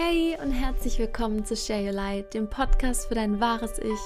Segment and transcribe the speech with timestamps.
[0.00, 3.98] Hey und herzlich willkommen zu Share Your Light, dem Podcast für dein wahres Ich.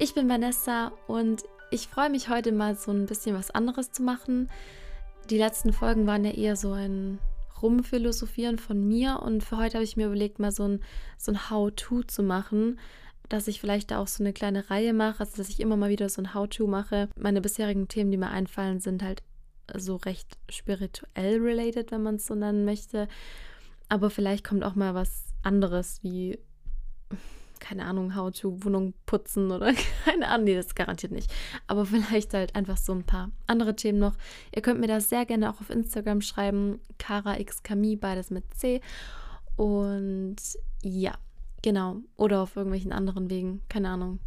[0.00, 4.02] Ich bin Vanessa und ich freue mich heute mal so ein bisschen was anderes zu
[4.02, 4.50] machen.
[5.30, 7.20] Die letzten Folgen waren ja eher so ein
[7.62, 10.80] Rumphilosophieren von mir und für heute habe ich mir überlegt, mal so ein,
[11.18, 12.80] so ein How-To zu machen,
[13.28, 15.88] dass ich vielleicht da auch so eine kleine Reihe mache, also dass ich immer mal
[15.88, 17.10] wieder so ein How-To mache.
[17.16, 19.22] Meine bisherigen Themen, die mir einfallen, sind halt
[19.72, 23.06] so recht spirituell related, wenn man es so nennen möchte.
[23.88, 26.38] Aber vielleicht kommt auch mal was anderes wie,
[27.58, 29.72] keine Ahnung, how to Wohnung putzen oder
[30.04, 31.32] keine Ahnung, nee, das garantiert nicht.
[31.66, 34.16] Aber vielleicht halt einfach so ein paar andere Themen noch.
[34.54, 38.44] Ihr könnt mir das sehr gerne auch auf Instagram schreiben, Kara X Kami, beides mit
[38.54, 38.80] C.
[39.56, 40.36] Und
[40.82, 41.14] ja,
[41.62, 41.96] genau.
[42.16, 44.20] Oder auf irgendwelchen anderen Wegen, keine Ahnung.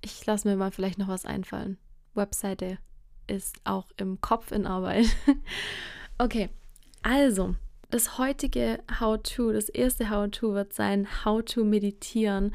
[0.00, 1.78] Ich lasse mir mal vielleicht noch was einfallen.
[2.14, 2.78] Webseite
[3.26, 5.06] ist auch im Kopf in Arbeit.
[6.18, 6.50] okay,
[7.02, 7.54] also
[7.90, 12.54] das heutige How-To, das erste How-To wird sein, How to meditieren,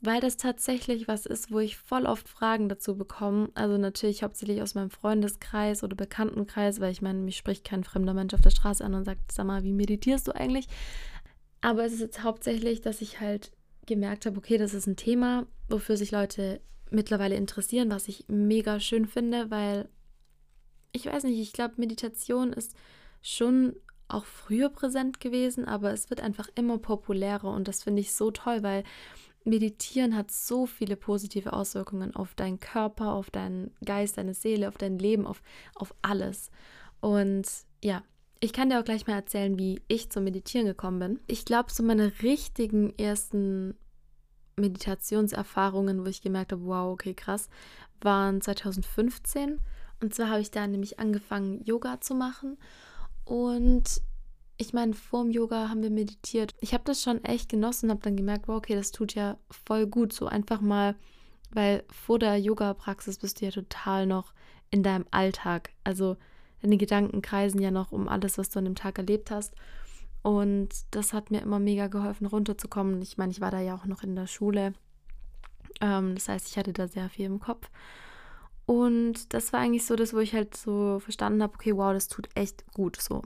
[0.00, 3.50] weil das tatsächlich was ist, wo ich voll oft Fragen dazu bekomme.
[3.54, 8.14] Also natürlich hauptsächlich aus meinem Freundeskreis oder Bekanntenkreis, weil ich meine, mich spricht kein fremder
[8.14, 10.66] Mensch auf der Straße an und sagt, sag mal, wie meditierst du eigentlich?
[11.60, 13.52] Aber es ist jetzt hauptsächlich, dass ich halt
[13.84, 18.80] gemerkt habe, okay, das ist ein Thema, wofür sich Leute mittlerweile interessieren, was ich mega
[18.80, 19.90] schön finde, weil
[20.92, 22.74] ich weiß nicht, ich glaube, Meditation ist
[23.20, 23.76] schon
[24.14, 28.30] auch früher präsent gewesen, aber es wird einfach immer populärer und das finde ich so
[28.30, 28.84] toll, weil
[29.44, 34.76] Meditieren hat so viele positive Auswirkungen auf deinen Körper, auf deinen Geist, deine Seele, auf
[34.76, 35.42] dein Leben, auf,
[35.74, 36.50] auf alles.
[37.00, 37.46] Und
[37.82, 38.02] ja,
[38.40, 41.20] ich kann dir auch gleich mal erzählen, wie ich zum Meditieren gekommen bin.
[41.26, 43.74] Ich glaube, so meine richtigen ersten
[44.56, 47.48] Meditationserfahrungen, wo ich gemerkt habe, wow, okay, krass,
[48.02, 49.58] waren 2015.
[50.02, 52.58] Und zwar habe ich da nämlich angefangen, Yoga zu machen.
[53.30, 54.02] Und
[54.56, 56.56] ich meine, vor dem Yoga haben wir meditiert.
[56.58, 59.38] Ich habe das schon echt genossen und habe dann gemerkt, wow, okay, das tut ja
[59.48, 60.12] voll gut.
[60.12, 60.96] So einfach mal,
[61.52, 64.34] weil vor der Yoga-Praxis bist du ja total noch
[64.72, 65.70] in deinem Alltag.
[65.84, 66.16] Also
[66.60, 69.54] deine Gedanken kreisen ja noch um alles, was du an dem Tag erlebt hast.
[70.22, 73.00] Und das hat mir immer mega geholfen, runterzukommen.
[73.00, 74.72] Ich meine, ich war da ja auch noch in der Schule.
[75.80, 77.70] Ähm, das heißt, ich hatte da sehr viel im Kopf.
[78.70, 82.06] Und das war eigentlich so das, wo ich halt so verstanden habe, okay, wow, das
[82.06, 83.22] tut echt gut so.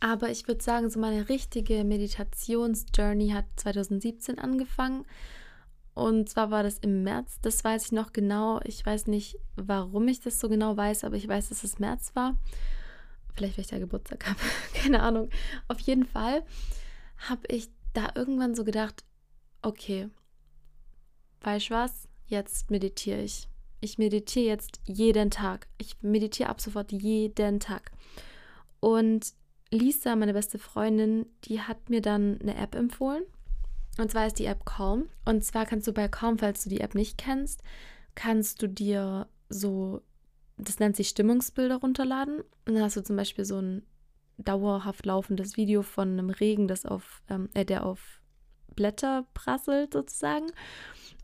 [0.00, 5.04] Aber ich würde sagen, so meine richtige Meditationsjourney hat 2017 angefangen.
[5.94, 8.58] Und zwar war das im März, das weiß ich noch genau.
[8.64, 12.10] Ich weiß nicht, warum ich das so genau weiß, aber ich weiß, dass es März
[12.16, 12.36] war.
[13.36, 14.40] Vielleicht, weil ich da Geburtstag habe.
[14.74, 15.30] Keine Ahnung.
[15.68, 16.42] Auf jeden Fall
[17.28, 19.04] habe ich da irgendwann so gedacht,
[19.62, 20.08] okay,
[21.42, 22.08] weißt du was?
[22.26, 23.46] Jetzt meditiere ich.
[23.80, 25.66] Ich meditiere jetzt jeden Tag.
[25.78, 27.92] Ich meditiere ab sofort jeden Tag.
[28.80, 29.32] Und
[29.70, 33.22] Lisa, meine beste Freundin, die hat mir dann eine App empfohlen.
[33.98, 35.08] Und zwar ist die App Calm.
[35.24, 37.62] Und zwar kannst du bei Calm, falls du die App nicht kennst,
[38.14, 40.02] kannst du dir so,
[40.56, 42.40] das nennt sich Stimmungsbilder runterladen.
[42.66, 43.82] Und dann hast du zum Beispiel so ein
[44.38, 48.20] dauerhaft laufendes Video von einem Regen, das auf, ähm, äh, der auf
[48.74, 50.46] Blätter prasselt sozusagen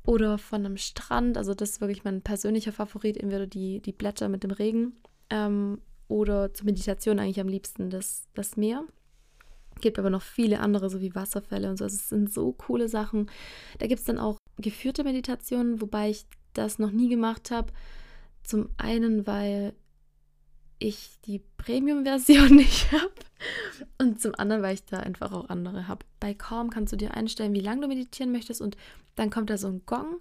[0.06, 1.36] oder von einem Strand.
[1.36, 4.94] Also das ist wirklich mein persönlicher Favorit, entweder die, die Blätter mit dem Regen
[5.30, 8.84] ähm, oder zur Meditation eigentlich am liebsten das, das Meer.
[9.80, 11.84] Gibt aber noch viele andere, so wie Wasserfälle und so.
[11.84, 13.28] Also es sind so coole Sachen.
[13.78, 16.24] Da gibt es dann auch geführte Meditationen, wobei ich
[16.54, 17.72] das noch nie gemacht habe.
[18.42, 19.74] Zum einen, weil
[20.78, 23.12] ich die Premium-Version nicht habe
[23.98, 26.04] und zum anderen, weil ich da einfach auch andere habe.
[26.20, 28.76] Bei Calm kannst du dir einstellen, wie lange du meditieren möchtest und
[29.14, 30.20] dann kommt da so ein Gong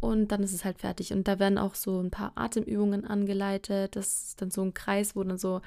[0.00, 1.12] und dann ist es halt fertig.
[1.12, 3.96] Und da werden auch so ein paar Atemübungen angeleitet.
[3.96, 5.60] Das ist dann so ein Kreis, wo dann so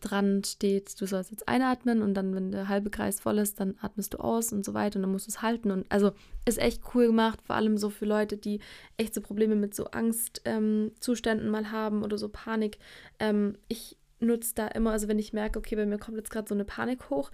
[0.00, 3.76] dran steht, du sollst jetzt einatmen und dann, wenn der halbe Kreis voll ist, dann
[3.80, 5.70] atmest du aus und so weiter und dann musst du es halten.
[5.70, 6.12] Und also
[6.44, 8.60] ist echt cool gemacht, vor allem so für Leute, die
[8.96, 12.78] echt so Probleme mit so Angstzuständen ähm, mal haben oder so Panik.
[13.18, 16.48] Ähm, ich nutze da immer, also wenn ich merke, okay, bei mir kommt jetzt gerade
[16.48, 17.30] so eine Panik hoch,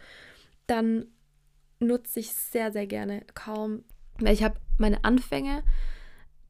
[0.66, 1.06] dann
[1.81, 3.84] nutze ich sehr, sehr gerne kaum,
[4.19, 5.62] weil ich habe meine Anfänge,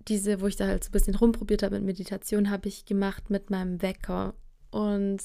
[0.09, 3.31] diese, wo ich da halt so ein bisschen rumprobiert habe mit Meditation, habe ich gemacht
[3.31, 4.35] mit meinem Wecker.
[4.71, 5.23] Und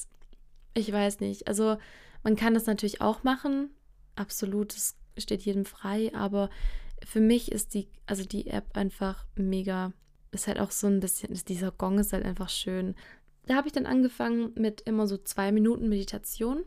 [0.77, 1.77] ich weiß nicht, also
[2.23, 3.71] man kann das natürlich auch machen,
[4.15, 6.49] absolut, es steht jedem frei, aber
[7.05, 9.93] für mich ist die, also die App einfach mega,
[10.31, 12.95] ist halt auch so ein bisschen, dieser Gong ist halt einfach schön.
[13.45, 16.63] Da habe ich dann angefangen mit immer so zwei Minuten Meditation.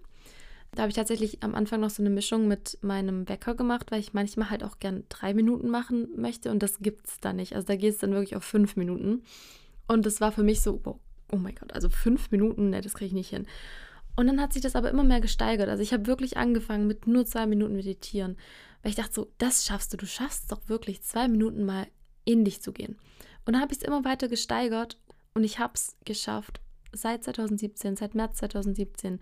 [0.73, 4.01] Da habe ich tatsächlich am Anfang noch so eine Mischung mit meinem Wecker gemacht, weil
[4.01, 7.55] ich manchmal halt auch gern drei Minuten machen möchte und das gibt es da nicht.
[7.55, 9.23] Also da geht es dann wirklich auf fünf Minuten.
[9.89, 11.01] Und das war für mich so, oh,
[11.33, 13.47] oh mein Gott, also fünf Minuten, ne, das kriege ich nicht hin.
[14.17, 15.69] Und dann hat sich das aber immer mehr gesteigert.
[15.69, 18.37] Also ich habe wirklich angefangen mit nur zwei Minuten meditieren.
[18.83, 21.87] Weil ich dachte so, das schaffst du, du schaffst doch wirklich zwei Minuten mal
[22.25, 22.99] in dich zu gehen.
[23.45, 24.99] Und dann habe ich es immer weiter gesteigert
[25.35, 26.61] und ich habe es geschafft,
[26.93, 29.21] seit 2017, seit März 2017,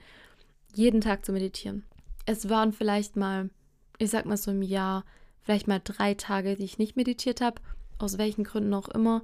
[0.75, 1.85] jeden Tag zu meditieren.
[2.27, 3.51] Es waren vielleicht mal,
[3.99, 5.05] ich sag mal so im Jahr,
[5.41, 7.61] vielleicht mal drei Tage, die ich nicht meditiert habe,
[7.99, 9.23] aus welchen Gründen auch immer,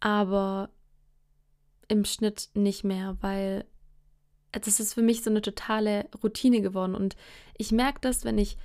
[0.00, 0.70] aber
[1.88, 3.64] im Schnitt nicht mehr, weil
[4.52, 7.16] das ist für mich so eine totale Routine geworden und
[7.58, 8.56] ich merke das, wenn ich,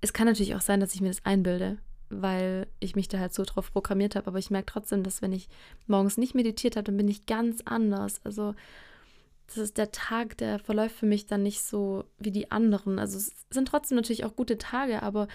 [0.00, 1.78] es kann natürlich auch sein, dass ich mir das einbilde,
[2.10, 4.26] weil ich mich da halt so drauf programmiert habe.
[4.26, 5.48] Aber ich merke trotzdem, dass wenn ich
[5.86, 8.20] morgens nicht meditiert habe, dann bin ich ganz anders.
[8.24, 8.54] Also
[9.46, 12.98] das ist der Tag, der verläuft für mich dann nicht so wie die anderen.
[12.98, 15.28] Also es sind trotzdem natürlich auch gute Tage, aber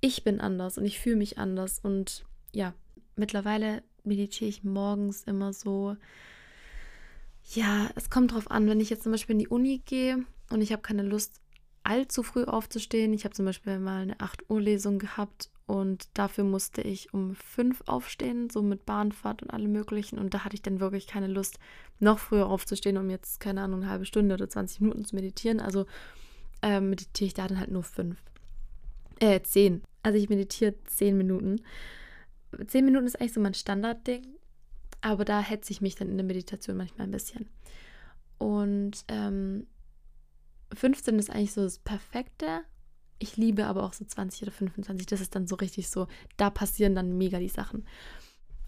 [0.00, 1.80] ich bin anders und ich fühle mich anders.
[1.82, 2.74] Und ja,
[3.16, 5.96] mittlerweile meditiere ich morgens immer so.
[7.54, 10.60] Ja, es kommt drauf an, wenn ich jetzt zum Beispiel in die Uni gehe und
[10.60, 11.40] ich habe keine Lust,
[11.84, 13.12] allzu früh aufzustehen.
[13.12, 17.34] Ich habe zum Beispiel mal eine 8 Uhr Lesung gehabt und dafür musste ich um
[17.36, 20.18] fünf aufstehen, so mit Bahnfahrt und allem möglichen.
[20.18, 21.58] Und da hatte ich dann wirklich keine Lust,
[22.00, 25.60] noch früher aufzustehen, um jetzt, keine Ahnung, eine halbe Stunde oder 20 Minuten zu meditieren.
[25.60, 25.86] Also
[26.62, 28.18] äh, meditiere ich da dann halt nur fünf.
[29.20, 29.82] Äh, zehn.
[30.02, 31.60] Also ich meditiere zehn Minuten.
[32.66, 34.35] Zehn Minuten ist eigentlich so mein Standardding.
[35.06, 37.48] Aber da hetze ich mich dann in der Meditation manchmal ein bisschen.
[38.38, 39.68] Und ähm,
[40.74, 42.62] 15 ist eigentlich so das Perfekte.
[43.20, 45.06] Ich liebe aber auch so 20 oder 25.
[45.06, 47.86] Das ist dann so richtig so, da passieren dann mega die Sachen.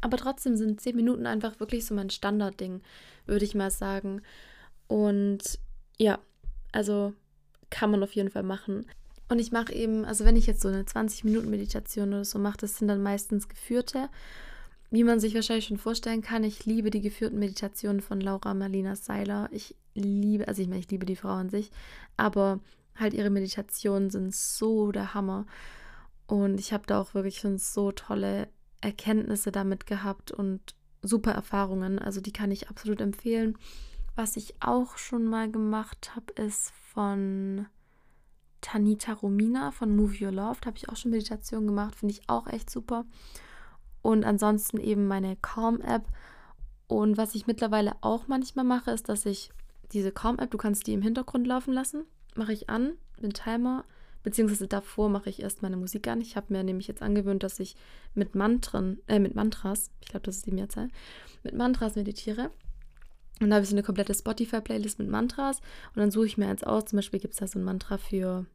[0.00, 2.82] Aber trotzdem sind 10 Minuten einfach wirklich so mein Standardding,
[3.26, 4.22] würde ich mal sagen.
[4.86, 5.58] Und
[5.98, 6.20] ja,
[6.70, 7.14] also
[7.68, 8.86] kann man auf jeden Fall machen.
[9.28, 12.38] Und ich mache eben, also wenn ich jetzt so eine 20 Minuten Meditation oder so
[12.38, 14.08] mache, das sind dann meistens geführte.
[14.90, 18.96] Wie man sich wahrscheinlich schon vorstellen kann, ich liebe die geführten Meditationen von Laura Marlina
[18.96, 19.48] Seiler.
[19.52, 21.70] Ich liebe, also ich meine, ich liebe die Frau an sich,
[22.16, 22.60] aber
[22.96, 25.44] halt ihre Meditationen sind so der Hammer.
[26.26, 28.48] Und ich habe da auch wirklich schon so tolle
[28.80, 31.98] Erkenntnisse damit gehabt und super Erfahrungen.
[31.98, 33.58] Also die kann ich absolut empfehlen.
[34.16, 37.66] Was ich auch schon mal gemacht habe, ist von
[38.60, 40.58] Tanita Romina von Move Your Love.
[40.60, 41.94] Da habe ich auch schon Meditation gemacht.
[41.94, 43.04] Finde ich auch echt super.
[44.08, 46.02] Und ansonsten eben meine Calm-App.
[46.86, 49.50] Und was ich mittlerweile auch manchmal mache, ist, dass ich
[49.92, 52.04] diese Calm-App, du kannst die im Hintergrund laufen lassen
[52.38, 53.84] mache ich an, den Timer,
[54.22, 56.20] beziehungsweise davor mache ich erst meine Musik an.
[56.20, 57.76] Ich habe mir nämlich jetzt angewöhnt, dass ich
[58.14, 60.88] mit Mantren, äh, mit Mantras, ich glaube, das ist die Mehrzahl,
[61.42, 62.50] mit Mantras meditiere.
[63.40, 65.60] Und da habe ich so eine komplette Spotify-Playlist mit Mantras
[65.94, 66.86] und dann suche ich mir eins aus.
[66.86, 68.46] Zum Beispiel gibt es da so ein Mantra für,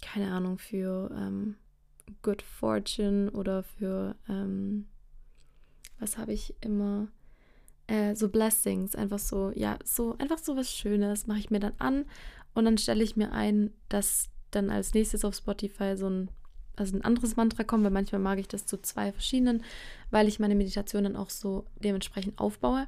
[0.00, 1.56] keine Ahnung, für ähm,
[2.22, 4.86] Good Fortune oder für, ähm,
[5.98, 7.08] was habe ich immer?
[7.86, 11.72] Äh, so Blessings, einfach so, ja, so, einfach so was Schönes mache ich mir dann
[11.78, 12.04] an
[12.54, 16.30] und dann stelle ich mir ein, dass dann als nächstes auf Spotify so ein,
[16.76, 19.64] also ein anderes Mantra kommt, weil manchmal mag ich das zu zwei verschiedenen,
[20.10, 22.86] weil ich meine Meditation dann auch so dementsprechend aufbaue.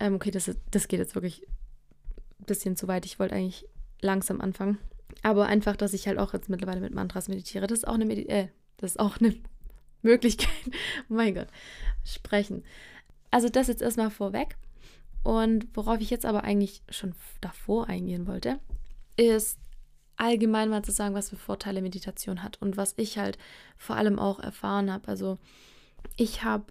[0.00, 1.46] Ähm, okay, das, das geht jetzt wirklich
[2.40, 3.06] ein bisschen zu weit.
[3.06, 3.68] Ich wollte eigentlich
[4.00, 4.78] langsam anfangen.
[5.22, 7.66] Aber einfach, dass ich halt auch jetzt mittlerweile mit Mantras meditiere.
[7.66, 9.34] Das ist auch eine, Medi äh, das ist auch eine
[10.02, 10.48] Möglichkeit.
[11.08, 11.48] oh mein Gott.
[12.04, 12.64] Sprechen.
[13.30, 14.56] Also das jetzt erstmal vorweg.
[15.22, 18.60] Und worauf ich jetzt aber eigentlich schon davor eingehen wollte,
[19.16, 19.58] ist
[20.16, 23.38] allgemein mal zu sagen, was für Vorteile Meditation hat und was ich halt
[23.76, 25.08] vor allem auch erfahren habe.
[25.08, 25.38] Also
[26.16, 26.64] ich habe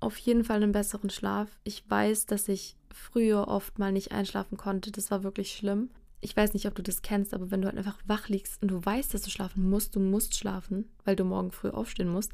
[0.00, 1.48] auf jeden Fall einen besseren Schlaf.
[1.64, 4.90] Ich weiß, dass ich früher oft mal nicht einschlafen konnte.
[4.90, 5.90] Das war wirklich schlimm.
[6.26, 8.68] Ich weiß nicht, ob du das kennst, aber wenn du halt einfach wach liegst und
[8.68, 12.32] du weißt, dass du schlafen musst, du musst schlafen, weil du morgen früh aufstehen musst.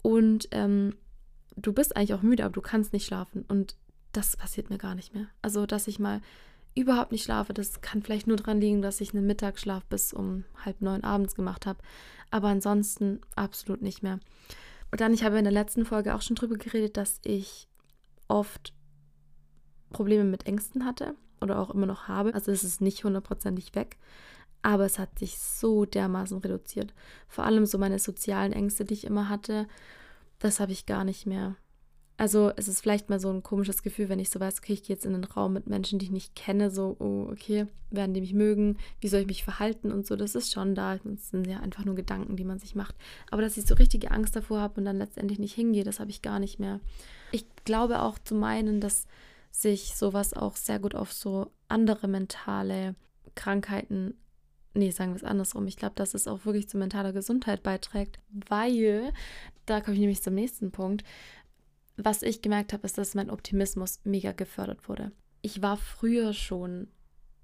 [0.00, 0.96] Und ähm,
[1.54, 3.44] du bist eigentlich auch müde, aber du kannst nicht schlafen.
[3.46, 3.76] Und
[4.12, 5.26] das passiert mir gar nicht mehr.
[5.42, 6.22] Also, dass ich mal
[6.74, 7.52] überhaupt nicht schlafe.
[7.52, 11.34] Das kann vielleicht nur daran liegen, dass ich einen Mittagsschlaf bis um halb neun abends
[11.34, 11.80] gemacht habe.
[12.30, 14.18] Aber ansonsten absolut nicht mehr.
[14.90, 17.68] Und dann, ich habe in der letzten Folge auch schon drüber geredet, dass ich
[18.28, 18.72] oft
[19.90, 22.34] Probleme mit Ängsten hatte oder auch immer noch habe.
[22.34, 23.96] Also es ist nicht hundertprozentig weg.
[24.62, 26.92] Aber es hat sich so dermaßen reduziert.
[27.28, 29.68] Vor allem so meine sozialen Ängste, die ich immer hatte,
[30.38, 31.56] das habe ich gar nicht mehr.
[32.18, 34.82] Also es ist vielleicht mal so ein komisches Gefühl, wenn ich so weiß, okay, ich
[34.82, 38.14] gehe jetzt in einen Raum mit Menschen, die ich nicht kenne, so, oh, okay, werden
[38.14, 40.96] die mich mögen, wie soll ich mich verhalten und so, das ist schon da.
[40.96, 42.94] Das sind ja einfach nur Gedanken, die man sich macht.
[43.30, 46.10] Aber dass ich so richtige Angst davor habe und dann letztendlich nicht hingehe, das habe
[46.10, 46.80] ich gar nicht mehr.
[47.32, 49.06] Ich glaube auch zu meinen, dass
[49.60, 52.94] sich sowas auch sehr gut auf so andere mentale
[53.34, 54.14] Krankheiten
[54.76, 55.66] nee, sagen wir es andersrum.
[55.66, 59.12] Ich glaube, dass es auch wirklich zu mentaler Gesundheit beiträgt, weil,
[59.64, 61.04] da komme ich nämlich zum nächsten Punkt,
[61.96, 65.12] was ich gemerkt habe, ist, dass mein Optimismus mega gefördert wurde.
[65.42, 66.88] Ich war früher schon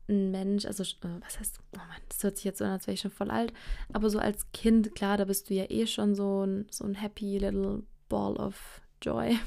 [0.08, 2.86] ein Mensch, also äh, was heißt, oh Mann, das hört sich jetzt so an, als
[2.86, 3.52] wäre ich schon voll alt,
[3.92, 6.94] aber so als Kind, klar, da bist du ja eh schon so ein, so ein
[6.94, 9.38] happy little ball of joy.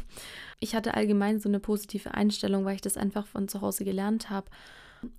[0.60, 4.30] Ich hatte allgemein so eine positive Einstellung, weil ich das einfach von zu Hause gelernt
[4.30, 4.50] habe.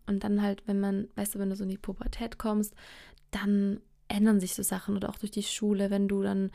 [0.07, 2.75] Und dann halt, wenn man, weißt du, wenn du so in die Pubertät kommst,
[3.31, 6.51] dann ändern sich so Sachen oder auch durch die Schule, wenn du dann,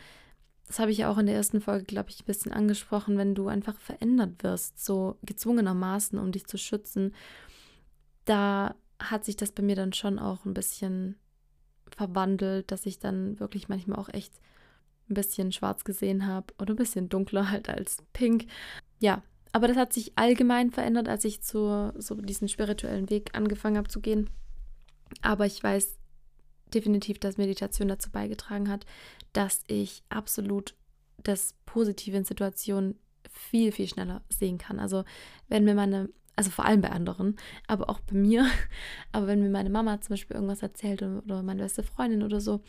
[0.68, 3.36] das habe ich ja auch in der ersten Folge, glaube ich, ein bisschen angesprochen, wenn
[3.36, 7.14] du einfach verändert wirst, so gezwungenermaßen, um dich zu schützen,
[8.26, 11.16] da hat sich das bei mir dann schon auch ein bisschen
[11.90, 14.34] verwandelt, dass ich dann wirklich manchmal auch echt
[15.12, 18.46] ein bisschen schwarz gesehen habe oder ein bisschen dunkler halt als pink.
[19.00, 23.78] Ja, aber das hat sich allgemein verändert, als ich zu so diesen spirituellen Weg angefangen
[23.78, 24.30] habe zu gehen.
[25.22, 25.98] Aber ich weiß
[26.74, 28.86] definitiv, dass Meditation dazu beigetragen hat,
[29.34, 30.76] dass ich absolut
[31.18, 32.98] das Positive in Situationen
[33.30, 34.80] viel, viel schneller sehen kann.
[34.80, 35.04] Also
[35.50, 37.36] wenn mir meine, also vor allem bei anderen,
[37.68, 38.46] aber auch bei mir,
[39.12, 42.62] aber wenn mir meine Mama zum Beispiel irgendwas erzählt oder meine beste Freundin oder so,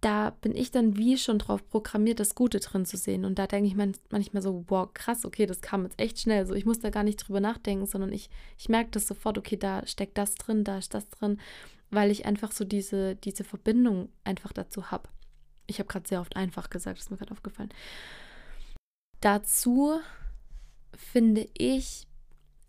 [0.00, 3.24] da bin ich dann wie schon drauf programmiert, das Gute drin zu sehen.
[3.24, 3.74] Und da denke ich
[4.10, 6.46] manchmal so, wow, krass, okay, das kam jetzt echt schnell.
[6.46, 9.56] So, ich muss da gar nicht drüber nachdenken, sondern ich, ich merke das sofort, okay,
[9.56, 11.40] da steckt das drin, da ist das drin,
[11.90, 15.08] weil ich einfach so diese, diese Verbindung einfach dazu habe.
[15.66, 17.70] Ich habe gerade sehr oft einfach gesagt, ist mir gerade aufgefallen.
[19.20, 19.98] Dazu
[20.94, 22.06] finde ich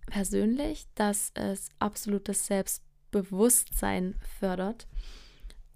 [0.08, 4.88] persönlich, dass es absolutes Selbstbewusstsein fördert.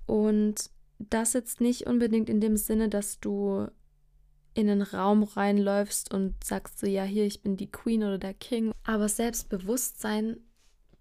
[0.07, 0.71] Und
[1.09, 3.67] das jetzt nicht unbedingt in dem Sinne, dass du
[4.53, 8.33] in einen Raum reinläufst und sagst so, ja, hier, ich bin die Queen oder der
[8.33, 8.71] King.
[8.83, 10.37] Aber Selbstbewusstsein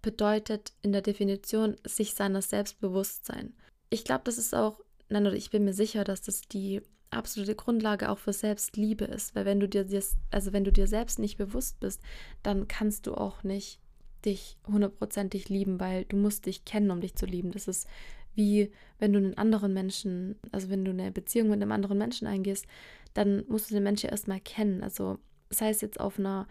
[0.01, 3.53] bedeutet in der Definition sich seiner Selbstbewusstsein.
[3.89, 4.79] Ich glaube, das ist auch,
[5.09, 6.81] nein, oder ich bin mir sicher, dass das die
[7.11, 9.85] absolute Grundlage auch für Selbstliebe ist, weil wenn du dir
[10.31, 12.01] also wenn du dir selbst nicht bewusst bist,
[12.41, 13.79] dann kannst du auch nicht
[14.25, 17.51] dich hundertprozentig lieben, weil du musst dich kennen, um dich zu lieben.
[17.51, 17.87] Das ist
[18.35, 22.27] wie wenn du einen anderen Menschen, also wenn du eine Beziehung mit einem anderen Menschen
[22.27, 22.65] eingehst,
[23.13, 24.83] dann musst du den Menschen erstmal kennen.
[24.83, 26.47] Also das heißt jetzt auf einer,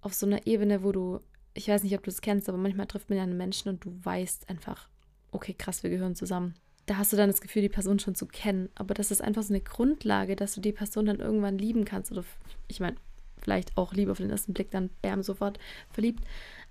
[0.00, 1.20] auf so einer Ebene, wo du,
[1.54, 3.84] ich weiß nicht, ob du es kennst, aber manchmal trifft man ja einen Menschen und
[3.84, 4.88] du weißt einfach,
[5.32, 6.54] okay, krass, wir gehören zusammen.
[6.86, 8.68] Da hast du dann das Gefühl, die Person schon zu kennen.
[8.74, 12.12] Aber das ist einfach so eine Grundlage, dass du die Person dann irgendwann lieben kannst.
[12.12, 12.24] Oder
[12.68, 12.96] ich meine,
[13.40, 15.58] vielleicht auch Liebe auf den ersten Blick, dann bam, sofort
[15.90, 16.22] verliebt.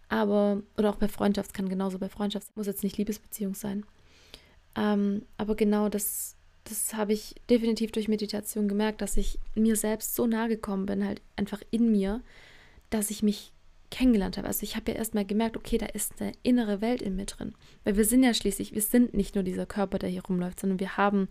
[0.10, 3.86] Aber, oder auch bei Freundschaft, kann genauso bei Freundschaft, muss jetzt nicht Liebesbeziehung sein.
[4.76, 10.16] Ähm, aber genau das, das habe ich definitiv durch Meditation gemerkt, dass ich mir selbst
[10.16, 12.22] so nahe gekommen bin, halt einfach in mir,
[12.90, 13.52] dass ich mich
[13.94, 14.48] kennengelernt habe.
[14.48, 17.54] Also ich habe ja erstmal gemerkt, okay, da ist eine innere Welt in mir drin.
[17.84, 20.80] Weil wir sind ja schließlich, wir sind nicht nur dieser Körper, der hier rumläuft, sondern
[20.80, 21.28] wir haben,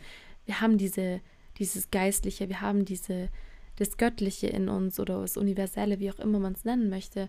[0.47, 1.21] wir haben diese,
[1.59, 3.29] dieses Geistliche, wir haben diese,
[3.77, 7.29] das Göttliche in uns oder das Universelle, wie auch immer man es nennen möchte.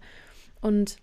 [0.62, 0.98] Und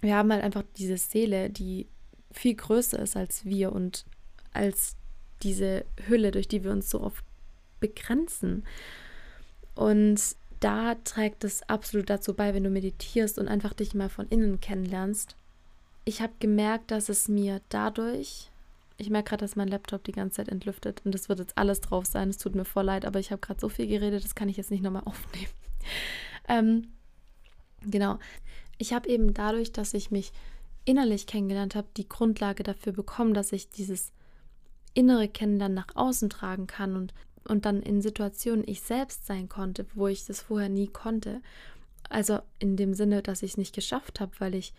[0.00, 1.88] wir haben halt einfach diese Seele, die
[2.30, 4.06] viel größer ist als wir und
[4.52, 4.96] als
[5.42, 7.24] diese Hülle, durch die wir uns so oft
[7.80, 8.64] begrenzen.
[9.74, 10.20] Und
[10.60, 14.60] da trägt es absolut dazu bei, wenn du meditierst und einfach dich mal von innen
[14.60, 15.36] kennenlernst.
[16.04, 18.50] Ich habe gemerkt, dass es mir dadurch,
[18.96, 21.80] ich merke gerade, dass mein Laptop die ganze Zeit entlüftet und das wird jetzt alles
[21.80, 22.28] drauf sein.
[22.28, 24.56] Es tut mir voll leid, aber ich habe gerade so viel geredet, das kann ich
[24.56, 25.50] jetzt nicht nochmal aufnehmen.
[26.48, 26.88] ähm,
[27.84, 28.18] genau.
[28.78, 30.32] Ich habe eben dadurch, dass ich mich
[30.84, 34.12] innerlich kennengelernt habe, die Grundlage dafür bekommen, dass ich dieses
[34.94, 37.14] innere Kennenlernen nach außen tragen kann und,
[37.48, 41.40] und dann in Situationen ich selbst sein konnte, wo ich das vorher nie konnte.
[42.08, 44.74] Also in dem Sinne, dass ich es nicht geschafft habe, weil ich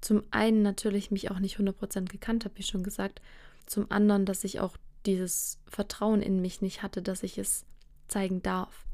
[0.00, 3.20] zum einen natürlich mich auch nicht 100% gekannt habe, wie schon gesagt,
[3.66, 7.64] zum anderen, dass ich auch dieses Vertrauen in mich nicht hatte, dass ich es
[8.08, 8.84] zeigen darf.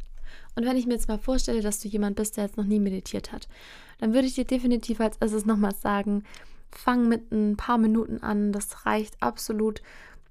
[0.55, 2.81] Und wenn ich mir jetzt mal vorstelle, dass du jemand bist, der jetzt noch nie
[2.81, 3.49] meditiert hat,
[3.99, 6.25] dann würde ich dir definitiv als erstes nochmal sagen,
[6.71, 9.83] fang mit ein paar Minuten an, das reicht absolut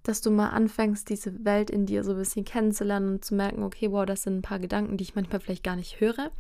[0.08, 3.64] dass du mal anfängst, diese Welt in dir so ein bisschen kennenzulernen und zu merken,
[3.64, 6.32] okay, wow, das sind ein paar Gedanken, die ich manchmal vielleicht gar nicht höre.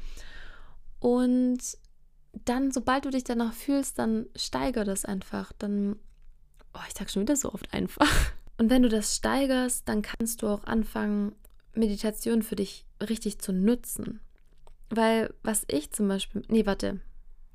[0.99, 1.59] Und
[2.45, 5.51] dann, sobald du dich danach fühlst, dann steiger das einfach.
[5.53, 5.97] Dann,
[6.73, 8.09] oh, ich sag schon wieder so oft einfach.
[8.57, 11.35] Und wenn du das steigerst, dann kannst du auch anfangen,
[11.73, 14.19] Meditation für dich richtig zu nutzen.
[14.89, 17.01] Weil was ich zum Beispiel, nee, warte,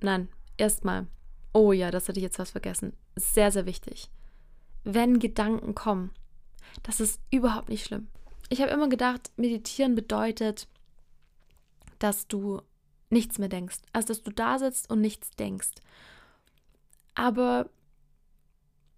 [0.01, 0.29] nein,
[0.59, 1.07] erstmal,
[1.53, 2.93] oh ja, das hatte ich jetzt was vergessen.
[3.17, 4.11] Sehr, sehr wichtig
[4.85, 6.11] wenn Gedanken kommen.
[6.83, 8.09] Das ist überhaupt nicht schlimm.
[8.49, 10.69] Ich habe immer gedacht, meditieren bedeutet,
[11.99, 12.63] dass du
[13.11, 13.79] nichts mehr denkst.
[13.93, 15.73] Also, dass du da sitzt und nichts denkst.
[17.15, 17.71] Aber,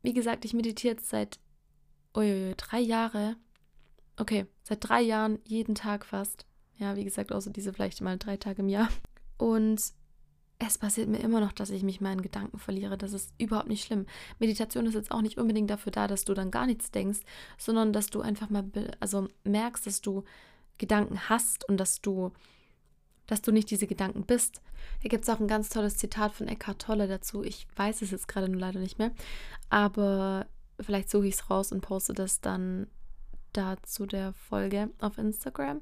[0.02, 1.38] wie gesagt, ich meditiere jetzt seit
[2.16, 3.36] uiuiui, drei Jahre.
[4.16, 6.46] Okay, seit drei Jahren, jeden Tag fast.
[6.76, 8.88] Ja, wie gesagt, außer diese vielleicht mal drei Tage im Jahr.
[9.38, 9.82] Und
[10.66, 12.96] es passiert mir immer noch, dass ich mich meinen Gedanken verliere.
[12.98, 14.06] Das ist überhaupt nicht schlimm.
[14.38, 17.20] Meditation ist jetzt auch nicht unbedingt dafür da, dass du dann gar nichts denkst,
[17.58, 18.64] sondern dass du einfach mal
[19.00, 20.24] also merkst, dass du
[20.78, 22.32] Gedanken hast und dass du
[23.26, 24.60] dass du nicht diese Gedanken bist.
[25.00, 27.42] Hier gibt es auch ein ganz tolles Zitat von Eckhart Tolle dazu.
[27.42, 29.12] Ich weiß es jetzt gerade nur leider nicht mehr,
[29.70, 30.46] aber
[30.80, 32.86] vielleicht suche ich es raus und poste das dann
[33.52, 35.80] dazu der Folge auf Instagram.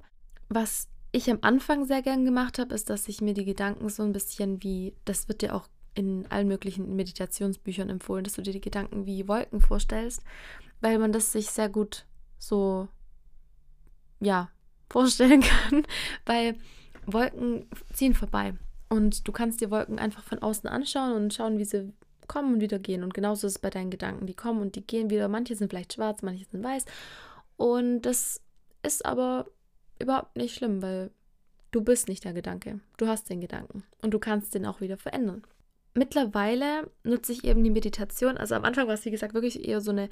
[0.49, 4.03] Was ich am Anfang sehr gern gemacht habe, ist, dass ich mir die Gedanken so
[4.03, 8.53] ein bisschen wie, das wird dir auch in allen möglichen Meditationsbüchern empfohlen, dass du dir
[8.53, 10.23] die Gedanken wie Wolken vorstellst,
[10.81, 12.07] weil man das sich sehr gut
[12.39, 12.89] so,
[14.21, 14.51] ja,
[14.91, 15.87] vorstellen kann,
[16.27, 16.57] weil
[17.07, 18.55] Wolken ziehen vorbei
[18.89, 21.93] und du kannst dir Wolken einfach von außen anschauen und schauen, wie sie
[22.29, 23.03] kommen und wieder gehen.
[23.03, 24.27] Und genauso ist es bei deinen Gedanken.
[24.27, 25.29] Die kommen und die gehen wieder.
[25.29, 26.85] Manche sind vielleicht schwarz, manche sind weiß.
[27.57, 28.43] Und das
[28.83, 29.47] ist aber
[30.03, 31.11] überhaupt nicht schlimm, weil
[31.71, 32.81] du bist nicht der Gedanke.
[32.97, 35.43] Du hast den Gedanken und du kannst den auch wieder verändern.
[35.95, 38.39] Mittlerweile nutze ich eben die Meditation.
[38.39, 40.09] Also am Anfang war es, wie gesagt, wirklich eher so eine,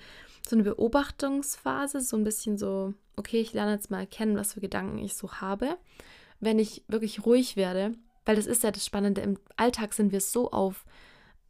[0.47, 4.61] so eine Beobachtungsphase, so ein bisschen so, okay, ich lerne jetzt mal kennen, was für
[4.61, 5.79] Gedanken ich so habe.
[6.39, 7.95] Wenn ich wirklich ruhig werde,
[8.27, 10.85] weil das ist ja das Spannende, im Alltag sind wir so auf,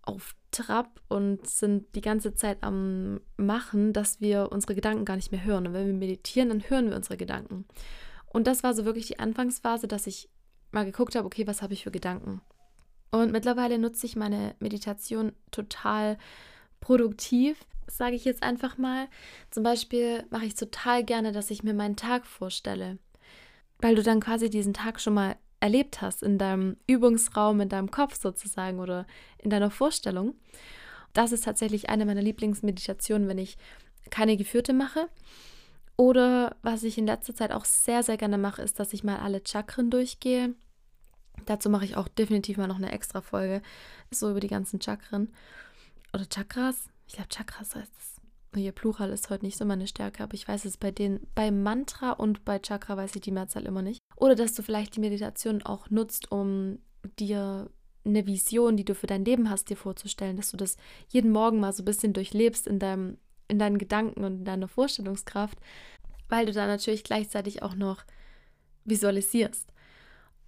[0.02, 5.32] auf Trab und sind die ganze Zeit am Machen, dass wir unsere Gedanken gar nicht
[5.32, 5.66] mehr hören.
[5.66, 7.66] Und wenn wir meditieren, dann hören wir unsere Gedanken.
[8.32, 10.28] Und das war so wirklich die Anfangsphase, dass ich
[10.70, 12.40] mal geguckt habe, okay, was habe ich für Gedanken?
[13.10, 16.16] Und mittlerweile nutze ich meine Meditation total
[16.80, 17.58] produktiv,
[17.88, 19.08] sage ich jetzt einfach mal.
[19.50, 22.98] Zum Beispiel mache ich total gerne, dass ich mir meinen Tag vorstelle,
[23.78, 27.90] weil du dann quasi diesen Tag schon mal erlebt hast in deinem Übungsraum, in deinem
[27.90, 29.06] Kopf sozusagen oder
[29.38, 30.34] in deiner Vorstellung.
[31.12, 33.58] Das ist tatsächlich eine meiner Lieblingsmeditationen, wenn ich
[34.10, 35.08] keine geführte mache,
[36.00, 39.18] oder was ich in letzter Zeit auch sehr, sehr gerne mache, ist, dass ich mal
[39.18, 40.54] alle Chakren durchgehe.
[41.44, 43.60] Dazu mache ich auch definitiv mal noch eine extra Folge,
[44.10, 45.30] so über die ganzen Chakren.
[46.14, 46.88] Oder Chakras.
[47.06, 48.16] Ich glaube, Chakras heißt es.
[48.58, 51.50] Hier Plural ist heute nicht so meine Stärke, aber ich weiß es bei den, bei
[51.50, 54.00] Mantra und bei Chakra weiß ich die Mehrzahl immer nicht.
[54.16, 56.78] Oder dass du vielleicht die Meditation auch nutzt, um
[57.18, 57.68] dir
[58.06, 61.60] eine Vision, die du für dein Leben hast, dir vorzustellen, dass du das jeden Morgen
[61.60, 63.18] mal so ein bisschen durchlebst in deinem
[63.50, 65.58] in deinen Gedanken und in deiner Vorstellungskraft,
[66.28, 68.04] weil du da natürlich gleichzeitig auch noch
[68.84, 69.72] visualisierst.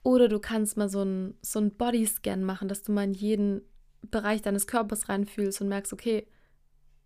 [0.03, 3.63] Oder du kannst mal so einen so Bodyscan machen, dass du mal in jeden
[4.11, 6.27] Bereich deines Körpers reinfühlst und merkst, okay,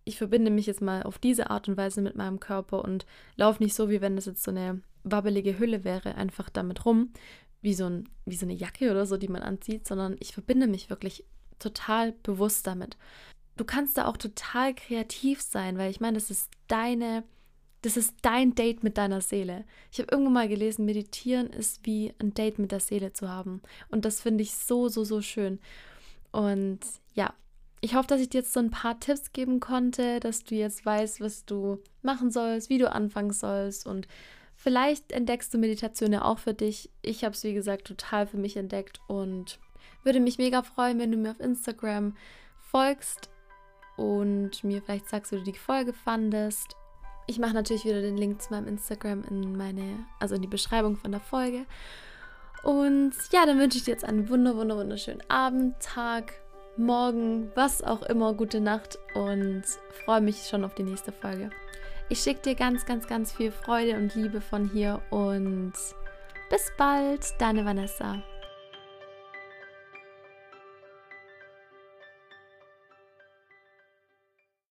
[0.04, 3.62] ich verbinde mich jetzt mal auf diese Art und Weise mit meinem Körper und laufe
[3.62, 7.12] nicht so, wie wenn das jetzt so eine wabbelige Hülle wäre, einfach damit rum,
[7.60, 10.68] wie so, ein, wie so eine Jacke oder so, die man anzieht, sondern ich verbinde
[10.68, 11.24] mich wirklich
[11.58, 12.96] total bewusst damit
[13.56, 17.24] du kannst da auch total kreativ sein, weil ich meine, das ist deine,
[17.82, 19.64] das ist dein Date mit deiner Seele.
[19.90, 23.62] Ich habe irgendwo mal gelesen, meditieren ist wie ein Date mit der Seele zu haben.
[23.88, 25.58] Und das finde ich so, so, so schön.
[26.32, 26.80] Und
[27.14, 27.32] ja,
[27.80, 30.84] ich hoffe, dass ich dir jetzt so ein paar Tipps geben konnte, dass du jetzt
[30.84, 34.06] weißt, was du machen sollst, wie du anfangen sollst und
[34.54, 36.90] vielleicht entdeckst du Meditation ja auch für dich.
[37.02, 39.58] Ich habe es, wie gesagt, total für mich entdeckt und
[40.02, 42.16] würde mich mega freuen, wenn du mir auf Instagram
[42.58, 43.30] folgst
[43.96, 46.76] und mir vielleicht sagst, wie du die Folge fandest.
[47.26, 50.96] Ich mache natürlich wieder den Link zu meinem Instagram in meine, also in die Beschreibung
[50.96, 51.66] von der Folge.
[52.62, 56.34] Und ja, dann wünsche ich dir jetzt einen wunder, wunder, wunderschönen Abend, Tag,
[56.78, 59.62] Morgen, was auch immer, gute Nacht und
[60.04, 61.48] freue mich schon auf die nächste Folge.
[62.10, 65.72] Ich schicke dir ganz, ganz, ganz viel Freude und Liebe von hier und
[66.50, 68.22] bis bald, deine Vanessa.